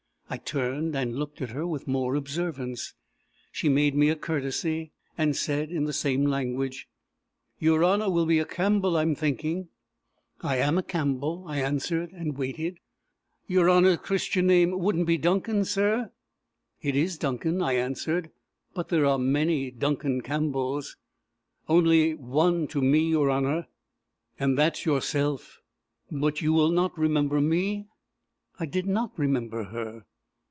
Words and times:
I 0.33 0.37
turned 0.37 0.95
and 0.95 1.17
looked 1.19 1.41
at 1.41 1.49
her 1.49 1.67
with 1.67 1.89
more 1.89 2.15
observance. 2.15 2.93
She 3.51 3.67
made 3.67 3.95
me 3.95 4.07
a 4.07 4.15
courtesy, 4.15 4.93
and 5.17 5.35
said, 5.35 5.69
in 5.69 5.83
the 5.83 5.91
same 5.91 6.23
language: 6.25 6.87
"Your 7.59 7.83
honour 7.83 8.09
will 8.09 8.25
be 8.25 8.39
a 8.39 8.45
Campbell, 8.45 8.95
I'm 8.95 9.13
thinking." 9.13 9.67
"I 10.39 10.55
am 10.55 10.77
a 10.77 10.83
Campbell," 10.83 11.43
I 11.49 11.57
answered, 11.59 12.13
and 12.13 12.37
waited. 12.37 12.77
"Your 13.47 13.69
honour's 13.69 13.97
Christian 13.97 14.47
name 14.47 14.79
wouldn't 14.79 15.05
be 15.05 15.17
Duncan, 15.17 15.65
sir?" 15.65 16.13
"It 16.81 16.95
is 16.95 17.17
Duncan," 17.17 17.61
I 17.61 17.73
answered; 17.73 18.29
"but 18.73 18.87
there 18.87 19.05
are 19.05 19.19
many 19.19 19.69
Duncan 19.69 20.21
Campbells." 20.21 20.95
"Only 21.67 22.13
one 22.15 22.67
to 22.69 22.81
me, 22.81 23.09
your 23.09 23.29
honour; 23.29 23.67
and 24.39 24.57
that's 24.57 24.85
yourself. 24.85 25.59
But 26.09 26.39
you 26.41 26.53
will 26.53 26.71
not 26.71 26.97
remember 26.97 27.41
me?" 27.41 27.87
I 28.57 28.65
did 28.65 28.85
not 28.87 29.11
remember 29.19 29.65
her. 29.65 30.05